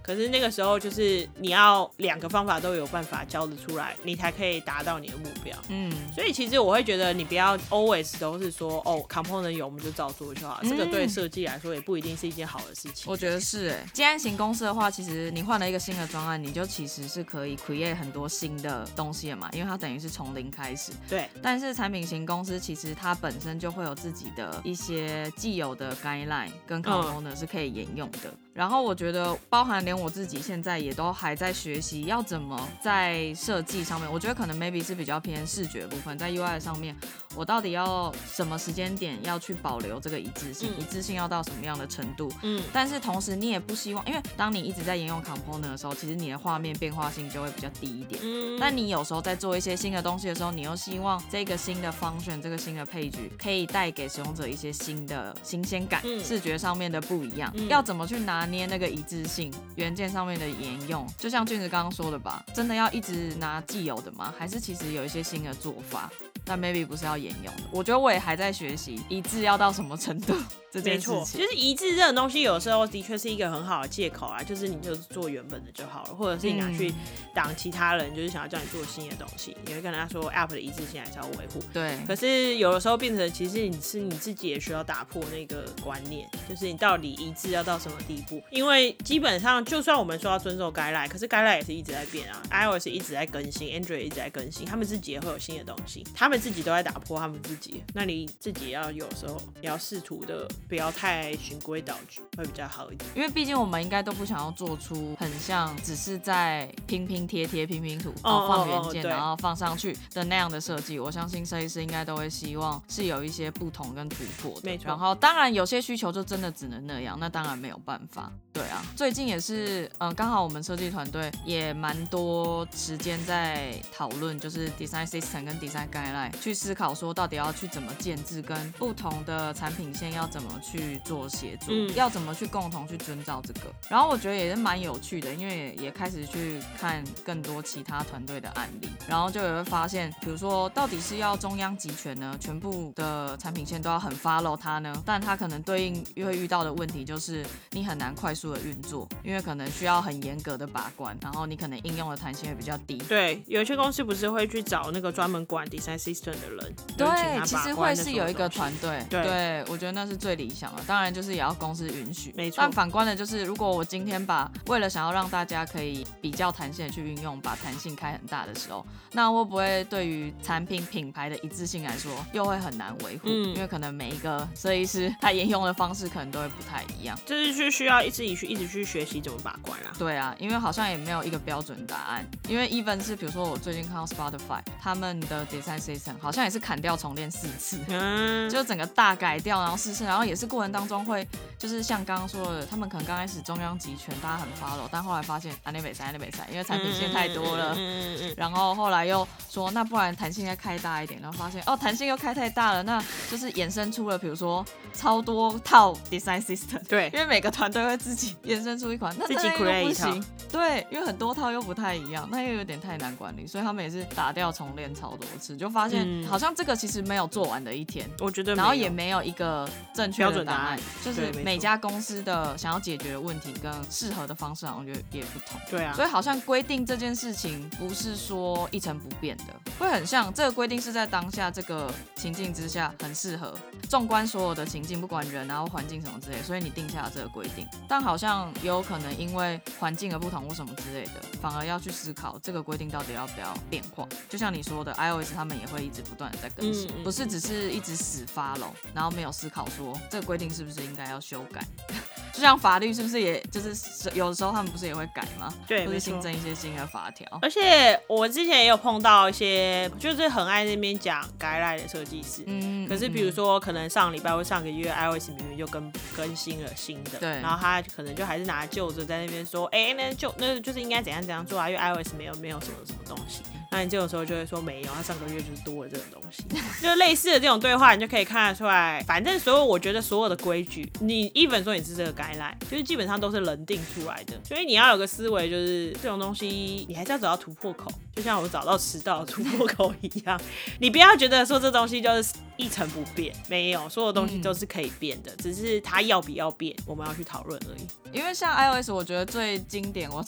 [0.07, 5.53] 可是那个时候就是你要两个方法都有办法教得出来，你才可以达到你的目标。
[5.67, 13.11] 嗯，所以其实我会觉得你不要 always 都是说哦 component 有我们就照做就好，这个对设计来说也不一定是一件好的事情。
[13.11, 20.93] 我觉得是哎，接案型公司的话，其实你换了一个新的专案，你就其实是可以 create 很多新的东西的嘛，因为它等于是从零开始。
[21.09, 28.33] 对，但是产品型公司其实它本身就会有自己的一些既有的 guideline 跟 component 是可以沿用的。
[28.57, 36.95] 然后我觉得，包含连我自己现在也都还在学习要怎么在设计上面，我觉得可能 maybe 是比较偏视觉部分，在 UI 上面，
[37.37, 42.31] 我到底要什么时间点要去保留这个一致性，嗯一致性要到什么样的程度？
[42.41, 48.19] 嗯，但是同时你也不希望，因为当你一直在沿用 component 的时候，其实你的画面变化性就会比较低一点。
[48.23, 57.51] 嗯但你有时候在做一些新的东西的时候，你又希望这个新的 function、这个新的配置可以带给使用者一些新的新鲜感，嗯视觉上面的不一样。
[57.55, 59.53] 嗯要怎么去拿捏那个一致性？
[59.75, 64.33] 元件上面的沿用，就像俊子刚刚说的吧，真的要一直拿既有的吗？
[64.37, 66.11] 还是其实有一些新的做法？
[66.47, 67.63] 但 maybe 不是要沿用的。
[67.71, 70.33] 我觉得我也还在学习一致要到什么程度
[70.71, 71.41] 这件事没错，情。
[71.41, 76.95] 就是一致这种东西，有时候的确是一个很好的借口啊，就是你就是做原本的就好了，或者是你拿去嗯
[77.33, 81.61] 挡其他人，就是想要叫你做新的东西，你会跟他说 App 的一致性还是要维护。
[81.73, 88.41] 对，可是有的时候变成，其实你是你自己也需要打破那个观念，就是你到底一致要到什么地步？
[88.51, 97.83] 因为基本上，就算我们说要遵守 guideline，可是 guideline 也是一直在变啊，iOS 一直在更新，Android 一直在更新，他们自己也会有新的东西，他们自己都在打破他们自己。
[97.93, 103.09] 那你自己也要有时候也要试图的不要太循规蹈矩，会比较好一点。
[103.15, 110.99] 因为毕竟我们应该都不想要做出很像只是在拼拼贴贴、拼拼图，然后放原件，然后放上去的那样的设计。
[110.99, 114.61] 我相信设计师应该都会希望是有一些不同跟突破的。
[114.63, 118.31] 没错然后当然有些需求就真的只能那样，那当然没有办法。
[118.51, 131.93] 对啊，最近也是，嗯、刚好我们设计团队也蛮多时间在讨论，就是 design system 跟 design guideline 去思考说到底要去怎么建制，跟不同的产品线要怎么去做协助，嗯。
[131.95, 133.61] 要怎么去共同去遵照这个。
[133.89, 152.97] 然后我觉得也是蛮有趣的，因为也也开始去看更多其他团队的案例，然后就也会发现，比如说到底是要中央集权呢，全部的产品线都要很 follow 它呢，但它可能对应会遇到的问题就是你很难快速的运作，因为可能需要很严格的把关，然后你可能应用的弹性会比较低。
[152.97, 160.81] 对，有一些公司不是会去找那个专门管 design system 的人，对，其实会是有一个团队，对我觉得那是最理想啊。
[160.87, 173.23] 当然就是也要公司允许，没错但反观的就是，如果我今天把为了想要让大家可以比较弹性的去运用，把弹性开很大的时候，那会不会对于产品品牌的一致性来说，又会很难维护？
[173.27, 177.17] 嗯因为可能每一个设计师他沿用的方式可能都会不太一样。
[177.25, 179.91] 就是去需要一直去一直去学习怎么把关啊。
[179.97, 182.25] 对啊，因为好像也没有一个标准答案。
[182.47, 187.79] 因为 even 是比如说我最近看到 Spotify 他们的 design system 好像也是砍掉重练四次。
[187.87, 197.73] 嗯，就整个大改掉，然后试试，然后也是过程当中会，就是像刚刚说的，他们可能刚开始中央集权，大家很 follow，但后来发现啊那北塞那北赛，因为产品线太多了。
[197.77, 210.23] 嗯嗯然后后来又说，那不然弹性再开大一点，然后发现哦，弹性又开太大了，那就是衍生出了，比如说超多套 design system，对因为每个团队会自己衍生出一款，那自己 create。
[210.49, 218.09] 对，因为很多套又不太一样，那又有点太难管理，所以他们也是打掉重练超多次，就发现嗯好像这个其实没有做完的一天。
[218.19, 225.59] 我觉得，然后也没有一个正确标的答案准答案，就是每家公司的想要解决的问题跟适合的方式，好像就也不同。
[225.69, 229.45] 对啊，所以好像规定这件事情不是说一成不变的，
[229.79, 233.53] 会很像这个规定是在当下这个情境之下很适合，
[233.89, 237.67] 纵观所有的情境，不管人然后环境什么之类，所以你定下了这个规定。
[237.87, 244.07] 但好像也有可能因为环境而不同或什么之类的，反而要去思考这个规定到底要不要变化。
[244.29, 251.61] 就像你说的，iOS 他们也会一直不断的在更新，嗯嗯不是只是一直死发了，然后没有思考说这个规定是不是应该要修改。
[252.33, 253.75] 就像法律是不是也就是
[254.13, 255.51] 有的时候他们不是也会改吗？
[255.67, 256.21] 对，没错或者新。
[256.21, 257.27] 增一些新的法条。
[257.41, 262.43] 而且我之前也有碰到一些，就是很爱那边讲改来的设计师。
[262.45, 273.41] 嗯可是比如说，可能上礼拜或上个月，iOS 明明就更更新了新的，对然后他可能就还是拿旧的在那边说，哎、那就那就是应该怎样怎样做啊，因为 iOS 没有没有什么什么东西。
[273.71, 276.43] 那你这种时候就会说没有，他上个月就是多了这种东西，
[276.81, 279.03] 就类似的这种对话，你就可以看得出来。
[279.05, 290.39] 反正所有我觉得所有的规矩，你 even 说你是这个该来，就是基本上都是人定出来的，所以你要有个思维，就是这种东西你还是要找到突破口，就像我找到迟到的突破口一样。
[290.79, 298.17] 你不要觉得说这东西就是一成不变，没有，所有东西都是可以变的，只是它要不要变，我们要去讨论而已。
[298.17, 300.23] 因为像 iOS，我觉得最经典，我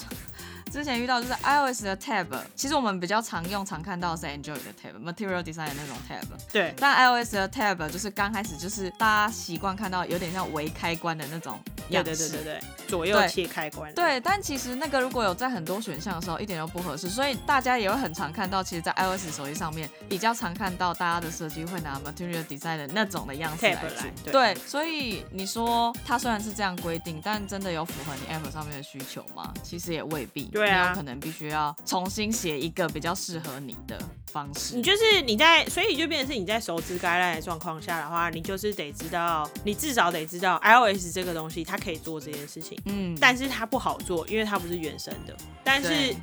[0.69, 6.23] 之前遇到就是 iOS 的 tab，其实我们比较常用、常看到的是 Android 的 tab，Material Design 的那种 tab。
[6.51, 12.15] 对，但 iOS 的 tab 就是刚开始就是大家习惯看到有点像微开关的那种样式。
[12.15, 13.93] 对对对对，左右切开关。
[13.93, 23.75] 对，但其实那个如果有在很多选项的时候，一点都不合适，所以大家也会很常看到，其实，在 iOS 手机上面比较常看到大家的设计会拿 Material Design 的那种的样式来
[24.23, 29.53] 做对，所以你说它虽然是这样规定，但真的有符合你 App 上面的需求吗？
[29.63, 30.49] 其实也未必。
[30.59, 33.99] 对啊可能必须要重新写一个比较适合你的
[34.31, 34.75] 方式。
[34.75, 45.35] 你就是你在，所以就变成是你在熟知该来的状况下的话，你就是得知道，你至少得知道 iOS 这个东西它可以做这件事情，嗯，但是它不好做，因为它不是原生的。
[45.63, 46.15] 但是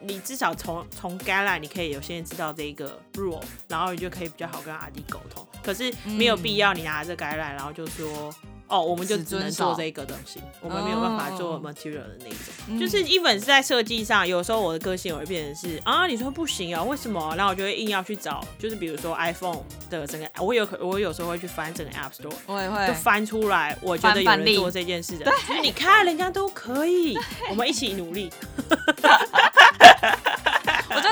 [0.00, 5.46] 你至少从从 guideline 你可以有先知道这一个 rule，然后你就可以比较好跟阿弟沟通。
[5.62, 8.32] 可是没有必要你拿着 guideline，然后就说。
[8.70, 12.38] 哦，我们就只只能做这个东西，我们没有办法做哦 material 的那一种。
[12.68, 17.34] 嗯就是 even 是在设计上，有时候我的个性我会变成是啊，你说不行啊，为什么？
[17.36, 19.58] 然后我就会硬要去找，就是比如说 iPhone
[19.90, 27.18] 的整个，我有可我有时候会去翻整个 App Store，我也会就翻出来，我觉得有人做这件事的，就是你看人家都可以，
[27.50, 28.30] 我们一起努力。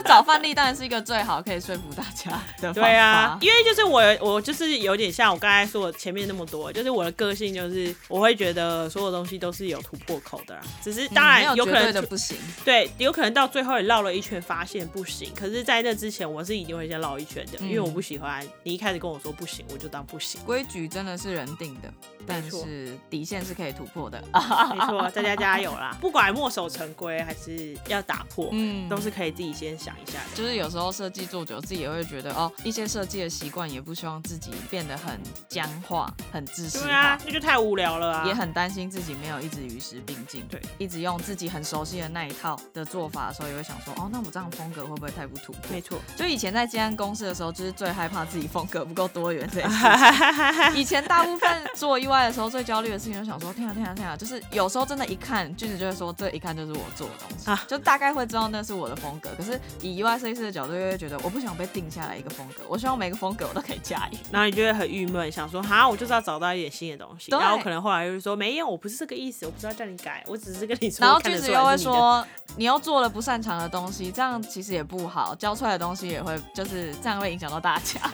[0.08, 2.80] 找范例当然是一个最好可以说服大家的方法。
[2.80, 12.36] 对啊， 因为就是我我就是有点像我刚才说的前面那么多，就是我的个性就是我会觉得所有东西都是有突破口的啦，只是当然有可能的不行。
[12.64, 15.30] 对，有可能到最后也绕了一圈，发现不行。
[15.34, 20.40] 可是，在那之前，我是一定会先绕一圈的，因为我不喜欢你一开始跟我说不行，我就当不行。
[20.46, 21.92] 规矩真的是人定的，
[22.26, 24.22] 但是底线是可以突破的。
[24.32, 25.96] 没错，大家加油啦！
[26.00, 30.18] 不管墨守成规还是要打破，嗯都是可以自己先想一下。
[30.34, 37.18] 就是有时候设计做久，自己也会觉得哦，一些设计的习惯也不希望自己变得很僵化、很自私化对啊，。
[37.24, 38.24] 那就太无聊了啊！
[38.26, 45.60] 也很担心自己没有一直与时并进，对，一直用自己很熟悉的那一套的做法的时候，也会想说，哦，那我这样风格会不会太不突破？
[45.70, 50.74] 没错，就以前在接案公司的时候，就是最害怕自己风格不够多元这件事情。
[50.80, 54.16] 以前大部分做意外的时候，最焦虑的事情就想说，天啊天啊天啊！
[54.16, 59.30] 就是有时候真的，一看句子就会说，这一看就是我做的东西，啊就大概会知道那是我的风格。
[59.36, 64.16] 可是以意外设计师的角度，就会觉得我不想被定下来一个风格，我希望每个风格我都可以驾驭。
[64.32, 67.30] 然后你就会很郁闷，想说哈，我就是要找到一点新的东西。
[67.30, 71.06] 对然后可能后来就是说没有，我不是这个意思，我不是要叫你改，我只是跟你说。
[71.06, 72.24] 然后句子又会说，
[72.56, 78.00] 你又做了不擅长的东西，这样其实也不好，教出来的东西也会就是这样会影响到大家，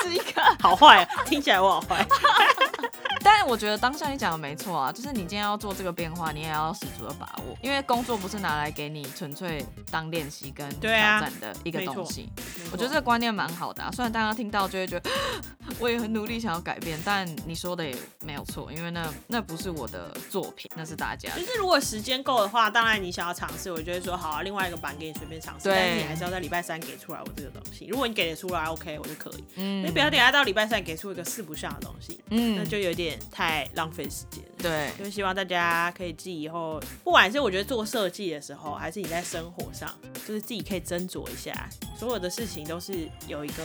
[0.00, 0.42] 这是一个。
[0.60, 2.06] 好坏啊，听起来我好坏。
[3.28, 12.30] 但我觉得当下你讲的没错啊，就是你今天要做这个变化，你也要十足的把握，因为工作不是拿来给你纯粹当练习跟挑战的一个东西。
[12.70, 15.10] 我觉得这个观念蛮好的啊，虽然大家听到就会觉得
[15.78, 21.46] 我也很努力想要改变，但你说的也没有错，因为那那不是我的作品，那是大家的就。
[21.46, 27.86] 是如果时间够的话，当然你想要尝试，我就会说好啊，另外一个版给你随便尝试，对但是你还是要在礼拜三给出来我这个东西。
[27.86, 29.44] 如果你给得出来，OK，我就可以。
[29.56, 34.55] 嗯你不要等下到礼拜三给出一个四不像的东西，嗯那就有点太浪费时间了。
[34.58, 39.94] 对，就希望大家可以自己以后，不管是我觉得做设计的时候，还是你在生活上，
[40.26, 43.62] 就是自己可以斟酌一下，所有的事情都是有一个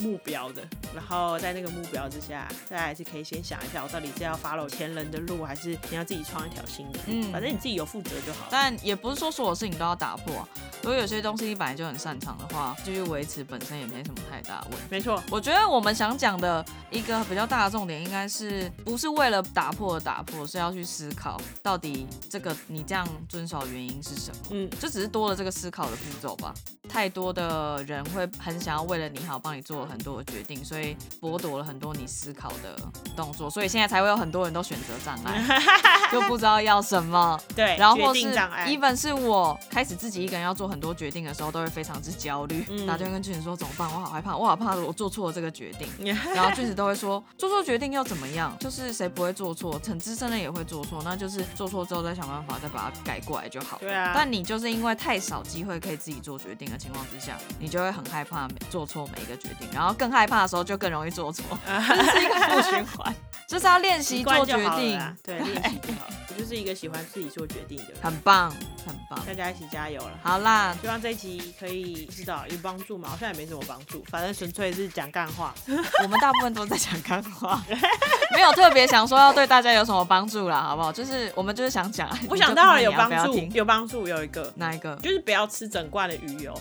[0.00, 0.62] 目标的，
[0.94, 6.98] 然后在那个目标之下，大家还是可以先想一下，我到底是要 follow 前人的路，还是你要自己创一条新的？
[7.06, 8.46] 嗯反正你自己有负责就好。
[8.50, 10.48] 但也不是说所有事情都要打破啊、
[10.82, 14.84] 如果有些东西你本来就很擅长的话，继续维持本身也没什么太大问题。
[14.90, 24.42] 没错，我觉得我们想讲的一个比较大的重点，应该是不是为了打破而打破，是要去思考到底这个你这样遵守的原因是什么。
[24.50, 26.54] 嗯，就只是多了这个思考的步骤吧。
[26.94, 32.76] 太多的人会很想要为了你好，帮你做了很多的决定，所以剥夺了很多你思考的
[33.16, 35.42] 动作，所以现在才会有很多人都选择障碍，
[36.12, 37.36] 就不知道要什么。
[37.56, 38.68] 对，然后或是决定障碍。
[38.68, 43.92] even 是我开始自己一个人要做很多决定的时候，都会非常之焦虑，嗯打电话跟俊子说怎么办？
[43.92, 45.88] 我好害怕，我好怕我做错了这个决定。
[46.32, 48.56] 然后俊子都会说做错决定又怎么样？
[48.60, 49.80] 就是谁不会做错？
[49.84, 53.78] 很资深的也会做错，那就是做错之后再想办法再把它改过来就好。
[53.80, 63.14] 对啊，但你就是因为太少机会可以自己做决定的情况之下，你就会很害怕做错每一个决定，然后更害怕的时候就更容易做错， 这是一个负循环。
[63.46, 66.06] 就是要练习习做决定，啦，对，练习就好。
[66.28, 68.50] 我就是一个喜欢自己做决定的人，很棒，
[68.84, 69.24] 很棒。
[69.24, 70.10] 大家一起加油了。
[70.22, 73.08] 好啦，希望这一集可以知道有帮助嘛？
[73.08, 75.54] 好像也没什么帮助，反正纯粹是讲干话。
[75.68, 77.62] 我们大部分都在讲干话，
[78.34, 80.92] 没有特别想说要对大家有什么帮助啦，好不好？
[80.92, 84.96] 就是我们就是想讲， 我想到了有帮助有帮助有一个，哪一个？
[84.96, 86.52] 就是不要吃整罐的鱼油。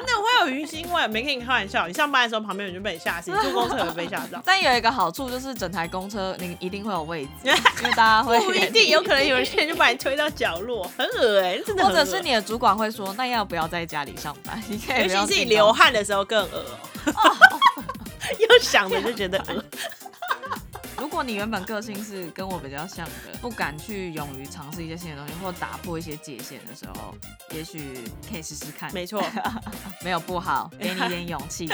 [0.00, 1.86] 真的会有鱼腥味，没跟你开玩笑。
[1.86, 4.40] 你上班的时候旁边人就被你吓死，坐公车也会被吓到。
[4.46, 11.84] 但有一个好处就是整台公车你一定会有位置， 因为大家会不一定，有可能有些人就把你推到角落，很恶哎、真的。
[11.84, 14.62] 或者是你的主管会说，那要不要在家里上班？
[14.68, 16.64] 你可以尤其是你流汗的时候更恶
[17.06, 17.36] 哦、
[18.38, 19.62] 又想着就觉得恶。
[21.00, 27.14] 如果你原本个性是跟我比较像的，不敢去勇于尝试一些新的东西，或打破一些界限的时候，
[27.52, 28.92] 也许可以试试看。
[28.92, 29.24] 没错，
[30.04, 31.66] 没有不好，给你一点勇气。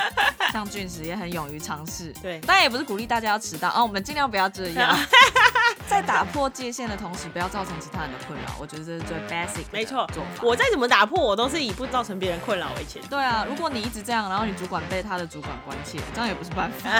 [0.52, 4.96] 像俊石也很勇于尝试， 对当然也不是鼓励大家要迟到哦，我们尽量不要这样。
[5.90, 10.42] 在打破界限的同时，不要造成其他人的困扰，我觉得这是最 basic 的没错做法。
[10.44, 13.08] 我再怎么打破，我都是以不造成别人困扰为前提。
[13.08, 16.90] 对啊，如果你一直这样，然后你主管被他的主管关切，这样也不是办法。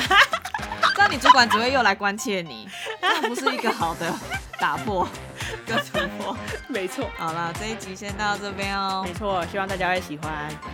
[0.95, 2.68] 这样你主管只会又来关切你，
[3.01, 4.12] 这不是一个好的
[4.59, 5.09] 打破
[5.66, 6.37] 跟突破。
[6.68, 10.33] 没错，好了，这一集先到这边哦，没错，希望大家会喜欢，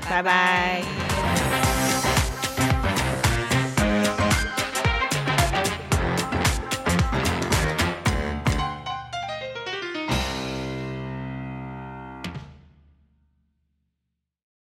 [0.08, 0.82] 拜拜。
[0.82, 2.01] 拜拜